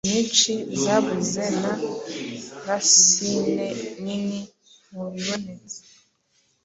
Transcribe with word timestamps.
nyinshi 0.07 0.51
zabuze 0.81 1.43
na 1.61 1.71
lacune 2.67 3.65
nini 4.03 4.41
mubibonetse 4.91 5.77